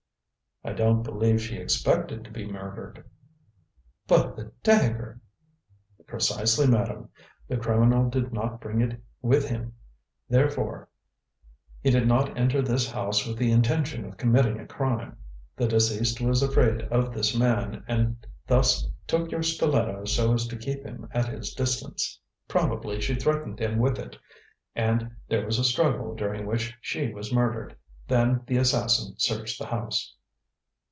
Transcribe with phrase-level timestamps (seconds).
[0.63, 3.03] "I don't believe she expected to be murdered."
[4.05, 5.19] "But the dagger"
[6.07, 7.09] "Precisely, madam.
[7.47, 9.73] The criminal did not bring it with him,
[10.29, 10.87] therefore,
[11.81, 15.17] he did not enter this house with the intention of committing a crime.
[15.55, 20.55] The deceased was afraid of this man and thus took your stiletto so as to
[20.55, 22.19] keep him at his distance.
[22.47, 24.15] Probably she threatened him with it,
[24.75, 27.75] and there was a struggle during which she was murdered.
[28.07, 30.15] Then the assassin searched the house."